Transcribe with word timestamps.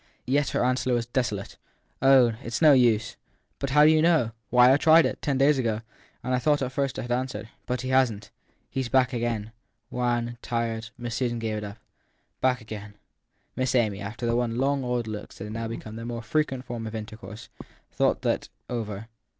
Yet 0.25 0.49
her 0.49 0.65
answer 0.65 0.95
was 0.95 1.05
desolate. 1.05 1.57
< 1.81 2.01
Oh, 2.11 2.29
it 2.43 2.47
s 2.47 2.59
no 2.59 2.73
use! 2.73 3.17
But 3.59 3.69
how 3.69 3.83
do 3.83 3.91
you 3.91 4.01
know? 4.01 4.31
< 4.41 4.49
Why, 4.49 4.73
I 4.73 4.77
tried 4.77 5.05
it 5.05 5.21
ten 5.21 5.37
days 5.37 5.59
ago, 5.59 5.81
and 6.23 6.33
I 6.33 6.39
thought 6.39 6.63
at 6.63 6.71
first 6.71 6.97
it 6.97 7.03
had 7.03 7.11
answered. 7.11 7.49
But 7.67 7.85
it 7.85 7.89
hasn 7.89 8.21
t. 8.21 8.27
1 8.69 8.69
He 8.71 8.79
s 8.81 8.87
back 8.87 9.13
again? 9.13 9.51
Wan, 9.91 10.39
tired, 10.41 10.89
Miss 10.97 11.13
Susan 11.13 11.37
gave 11.37 11.57
it 11.57 11.63
up. 11.63 11.77
< 12.13 12.41
Back 12.41 12.61
again. 12.61 12.95
Miss 13.55 13.75
Amy, 13.75 13.99
after 14.01 14.35
one 14.35 14.49
of 14.49 14.55
the 14.55 14.61
long, 14.63 14.83
odd 14.83 15.05
looks 15.05 15.37
that 15.37 15.43
had 15.43 15.53
now 15.53 15.67
become 15.67 15.97
their 15.97 16.03
most 16.05 16.25
frequent 16.25 16.65
form 16.65 16.87
of 16.87 16.95
intercourse, 16.95 17.49
thought 17.91 18.25
it 18.25 18.49
over. 18.71 19.07